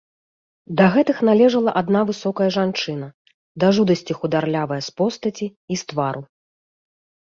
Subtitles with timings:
[0.79, 3.07] Да гэтых належала адна высокая жанчына,
[3.65, 5.45] да жудасці хударлявая з постаці
[5.77, 6.21] і з твару.